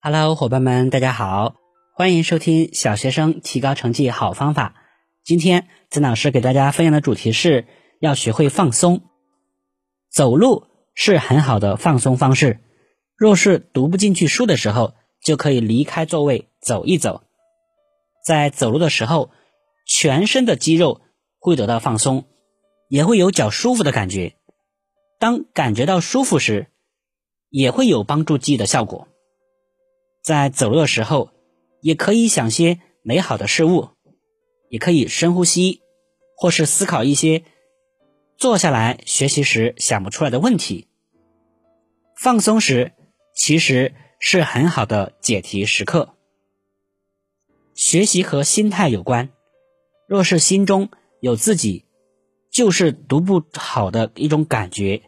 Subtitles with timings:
[0.00, 1.56] Hello，伙伴们，大家好，
[1.94, 4.74] 欢迎收听小学生提高成绩好方法。
[5.24, 7.66] 今天曾老师给大家分享的主题是
[7.98, 9.02] 要学会放松。
[10.12, 12.60] 走路是很好的放松方式。
[13.16, 14.92] 若是读不进去书的时候，
[15.24, 17.24] 就可以离开座位走一走。
[18.24, 19.30] 在走路的时候，
[19.86, 21.00] 全身的肌肉
[21.38, 22.26] 会得到放松，
[22.88, 24.36] 也会有较舒服的感觉。
[25.18, 26.68] 当感觉到舒服时，
[27.48, 29.08] 也会有帮助记忆的效果。
[30.26, 31.30] 在走路的时候，
[31.80, 33.90] 也可以想些美好的事物，
[34.68, 35.82] 也可以深呼吸，
[36.36, 37.44] 或是思考一些
[38.36, 40.88] 坐下来学习时想不出来的问题。
[42.16, 42.90] 放松时
[43.36, 46.16] 其实是很好的解题时刻。
[47.76, 49.28] 学习和心态有关，
[50.08, 51.84] 若是心中有自己
[52.50, 55.02] 就是读不好的一种感觉，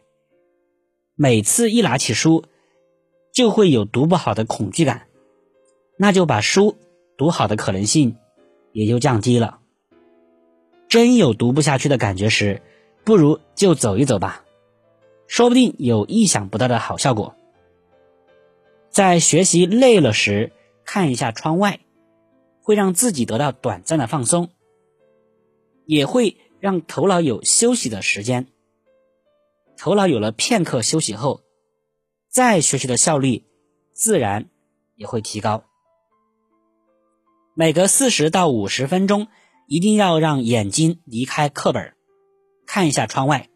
[1.16, 2.44] 每次一拿起书
[3.34, 5.07] 就会有读不好的恐惧感。
[5.98, 6.78] 那就把书
[7.16, 8.16] 读好的可能性
[8.72, 9.58] 也就降低了。
[10.88, 12.62] 真有读不下去的感觉时，
[13.04, 14.44] 不如就走一走吧，
[15.26, 17.34] 说不定有意想不到的好效果。
[18.88, 20.52] 在学习累了时，
[20.84, 21.80] 看一下窗外，
[22.62, 24.50] 会让自己得到短暂的放松，
[25.84, 28.46] 也会让头脑有休息的时间。
[29.76, 31.42] 头脑有了片刻休息后，
[32.28, 33.44] 再学习的效率
[33.92, 34.48] 自然
[34.94, 35.64] 也会提高。
[37.60, 39.26] 每隔四十到五十分钟，
[39.66, 41.92] 一定要让眼睛离开课本，
[42.68, 43.48] 看一下窗外，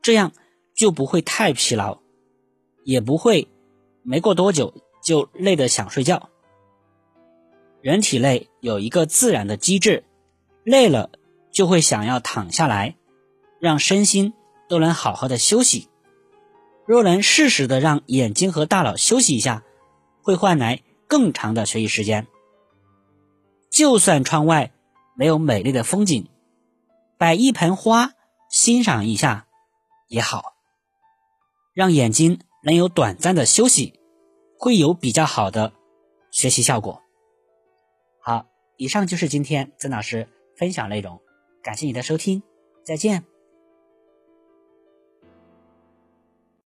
[0.00, 0.32] 这样
[0.74, 1.98] 就不会太疲劳，
[2.84, 3.48] 也不会
[4.02, 4.72] 没过多久
[5.04, 6.30] 就累得想睡觉。
[7.82, 10.04] 人体内有一个自然的机制，
[10.64, 11.10] 累了
[11.50, 12.96] 就会想要躺下来，
[13.60, 14.32] 让身心
[14.70, 15.90] 都能好好的休息。
[16.86, 19.64] 若能适时的让眼睛和大脑休息一下，
[20.22, 22.26] 会换来更长的学习时间。
[23.74, 24.70] 就算窗外
[25.16, 26.28] 没有美丽的风景，
[27.18, 28.12] 摆一盆花
[28.48, 29.48] 欣赏一下
[30.06, 30.54] 也好，
[31.72, 33.98] 让眼睛能有短暂的休息，
[34.56, 35.72] 会有比较好的
[36.30, 37.02] 学习效果。
[38.22, 38.46] 好，
[38.76, 41.20] 以上就是今天曾老师分享内容，
[41.60, 42.44] 感谢你的收听，
[42.84, 43.24] 再见。